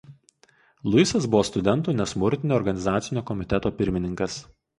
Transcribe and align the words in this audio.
Luisas 0.93 1.27
buvo 1.35 1.41
Studentų 1.49 1.95
nesmurtinio 1.99 2.57
organizacinio 2.61 3.25
komiteto 3.29 3.75
pirmininkas. 3.83 4.41